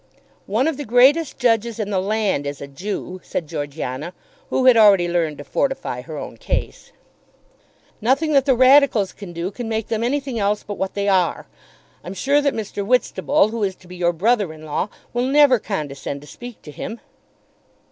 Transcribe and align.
"One 0.47 0.67
of 0.67 0.77
the 0.77 0.83
greatest 0.83 1.37
judges 1.37 1.77
in 1.77 1.91
the 1.91 1.99
land 2.01 2.47
is 2.47 2.59
a 2.59 2.65
Jew," 2.65 3.21
said 3.23 3.45
Georgiana, 3.45 4.13
who 4.49 4.65
had 4.65 4.75
already 4.75 5.07
learned 5.07 5.37
to 5.37 5.43
fortify 5.43 6.01
her 6.01 6.17
own 6.17 6.37
case. 6.37 6.91
"Nothing 8.01 8.31
that 8.33 8.45
the 8.45 8.55
Radicals 8.55 9.13
can 9.13 9.31
do 9.31 9.51
can 9.51 9.69
make 9.69 9.89
them 9.89 10.03
anything 10.03 10.39
else 10.39 10.63
but 10.63 10.79
what 10.79 10.95
they 10.95 11.07
are. 11.07 11.45
I'm 12.03 12.15
sure 12.15 12.41
that 12.41 12.55
Mr. 12.55 12.83
Whitstable, 12.83 13.49
who 13.49 13.61
is 13.61 13.75
to 13.75 13.87
be 13.87 13.95
your 13.95 14.11
brother 14.11 14.51
in 14.51 14.65
law, 14.65 14.89
will 15.13 15.27
never 15.27 15.59
condescend 15.59 16.21
to 16.21 16.25
speak 16.27 16.63
to 16.63 16.71
him." 16.71 16.99